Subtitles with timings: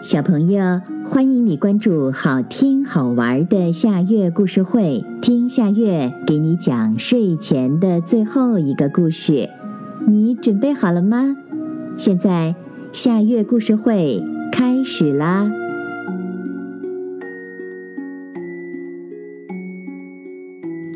[0.00, 9.50] 小朋友，欢迎你关注好听好玩的夏月故事会，听夏月给你讲睡前的最后一个故事。
[10.06, 11.36] 你准备好了吗？
[11.96, 12.54] 现在
[12.92, 14.22] 夏月故事会
[14.52, 15.50] 开始啦！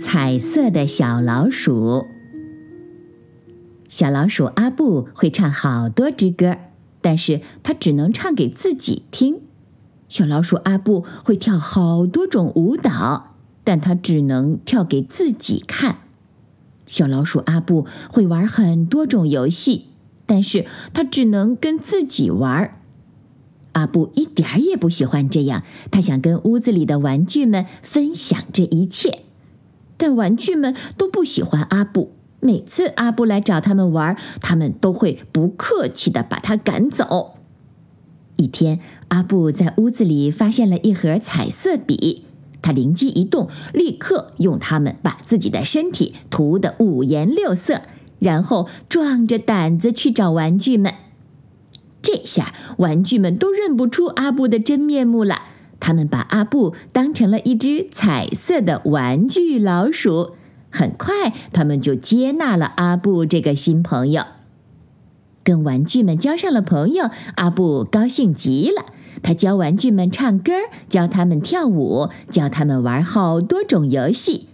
[0.01, 2.07] 彩色的小老鼠，
[3.89, 6.57] 小老鼠阿布会唱好多支歌。
[7.03, 9.43] 但是他只能唱给自己听。
[10.09, 13.35] 小老鼠阿布会跳好多种舞蹈，
[13.65, 15.99] 但他只能跳给自己看。
[16.87, 19.87] 小老鼠阿布会玩很多种游戏，
[20.27, 22.79] 但是他只能跟自己玩。
[23.73, 29.21] 阿布一点儿也不喜欢这样，他想跟屋子里的玩具们分享这一切，
[29.97, 32.13] 但玩具们都不喜欢阿布。
[32.45, 37.37] 每次阿布来找他们玩，他们都会不客气的把他赶走。
[38.35, 42.25] 一天，阿布在屋子里发现了一盒彩色笔，
[42.61, 47.83] 他灵机一动，立刻用它们把自己的身体涂得五颜六色，
[48.19, 50.93] 然后壮着胆子去找玩具们。
[52.03, 55.43] 这下，玩具们都认不出阿布的真面目了，
[55.79, 60.33] 他们把阿布当成了一只彩色的玩具老鼠。
[60.73, 64.25] 很快，他们就接纳了阿布这个新朋友，
[65.45, 67.11] 跟玩具们交上了朋友。
[67.37, 68.87] 阿布高兴极了，
[69.23, 70.53] 他教玩具们唱歌，
[70.89, 74.49] 教他们跳舞，教他们玩好多种游戏。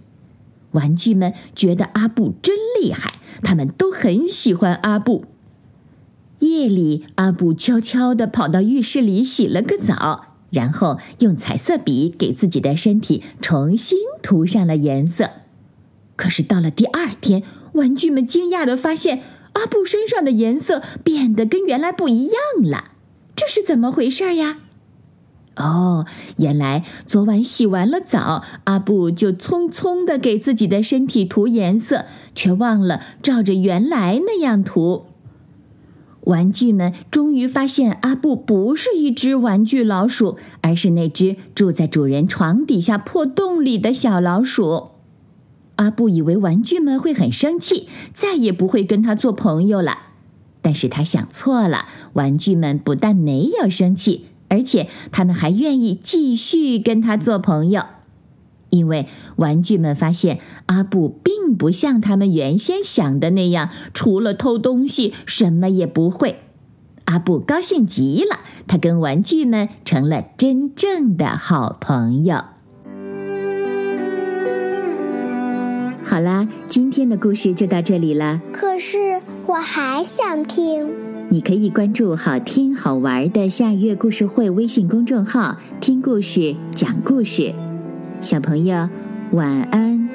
[0.72, 5.24] 玩具们觉得阿布真厉害，他们都很喜欢阿布。
[6.40, 15.30] 夜里，阿布悄悄地跑到浴室里洗了个澡，然后用彩色笔给自己的身体重新涂上了颜色。
[16.18, 22.86] 可是到了第二天，玩具们惊讶的发现，阿布身上的颜色变得跟原来不一样了。
[23.36, 24.58] 这是怎么回事呀？
[25.54, 26.06] 哦，
[26.38, 35.06] 原来昨晚洗完了澡，阿布就匆匆的给自己的身体涂颜色，却忘了照着原来那样涂。
[36.22, 44.97] 玩具们终于发现，阿布不是一只玩具老鼠，而是那只住在主人床底下破洞里的小老鼠。
[45.78, 49.98] 阿布以为玩具们会很生气，再也不会跟他做朋友了。
[50.60, 57.84] 但是他想错了，玩具们不但没有生气，而且他们还愿意继续跟他做朋友。
[58.70, 59.06] 因为
[59.36, 66.40] 玩具们发现阿布并不像他们原先想的那样，除了偷东西什么也不会。
[67.04, 72.44] 阿布高兴极了，他跟玩具们成了真正的好朋友。
[76.08, 78.40] 好啦，今天的故事就到这里了。
[78.50, 80.88] 可是我还想听。
[81.28, 87.52] 你可以关注“好听好玩的夏月故事会”微信公众号，听故事，讲故事。
[88.22, 88.88] 小朋友，
[89.32, 90.08] 晚安。